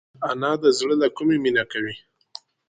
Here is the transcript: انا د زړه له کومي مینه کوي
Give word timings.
انا 0.29 0.51
د 0.63 0.65
زړه 0.77 0.95
له 1.01 1.07
کومي 1.17 1.37
مینه 1.43 1.63
کوي 1.71 1.95